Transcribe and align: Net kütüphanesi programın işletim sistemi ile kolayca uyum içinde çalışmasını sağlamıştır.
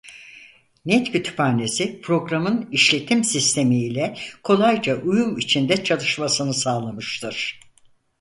Net 0.85 1.11
kütüphanesi 1.11 2.01
programın 2.01 2.69
işletim 2.71 3.23
sistemi 3.23 3.85
ile 3.85 4.17
kolayca 4.43 5.01
uyum 5.01 5.37
içinde 5.37 5.83
çalışmasını 5.83 6.53
sağlamıştır. 6.53 7.59